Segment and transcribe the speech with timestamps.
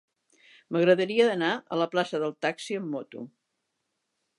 [0.75, 3.27] M'agradaria anar a la plaça del Taxi amb moto.